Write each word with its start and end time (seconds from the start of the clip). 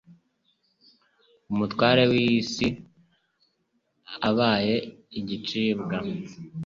Umutware 1.51 2.03
w'iyi 2.11 2.41
si 2.53 2.67
abaye 4.29 4.75
igicibwa. 5.19 5.97